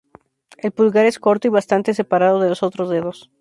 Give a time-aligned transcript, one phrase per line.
[0.57, 3.29] El pulgar es corto y bastante separado de los otros dedos.